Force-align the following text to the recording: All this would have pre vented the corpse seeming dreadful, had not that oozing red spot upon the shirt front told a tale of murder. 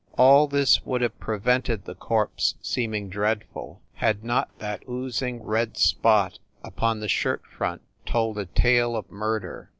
All 0.17 0.47
this 0.47 0.83
would 0.83 1.01
have 1.01 1.19
pre 1.19 1.37
vented 1.37 1.85
the 1.85 1.93
corpse 1.93 2.55
seeming 2.59 3.07
dreadful, 3.07 3.81
had 3.93 4.23
not 4.23 4.49
that 4.57 4.81
oozing 4.89 5.43
red 5.43 5.77
spot 5.77 6.39
upon 6.63 7.01
the 7.01 7.07
shirt 7.07 7.43
front 7.45 7.83
told 8.07 8.39
a 8.39 8.47
tale 8.47 8.95
of 8.95 9.11
murder. 9.11 9.69